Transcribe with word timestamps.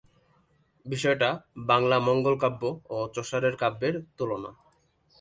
বিষয়টা 0.85 1.29
বাংলা 1.69 1.97
মঙ্গলকাব্য 1.99 2.61
ও 2.89 2.97
চসারের 3.15 3.55
কাব্যের 3.55 3.95
তুলনা। 4.17 4.51